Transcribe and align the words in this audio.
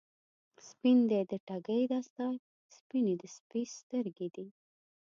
سپین 0.67 0.97
دی 1.09 1.21
د 1.31 1.33
ټګۍ 1.47 1.83
دستار، 1.91 2.35
سپینې 2.77 3.13
د 3.21 3.23
سپي 3.35 3.61
سترګی 3.77 4.27
دي 4.35 4.47